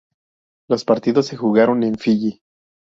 Los 0.67 0.83
partidos 0.83 1.27
se 1.27 1.37
jugaron 1.37 1.83
en 1.83 1.95
Fiyi. 1.95 2.41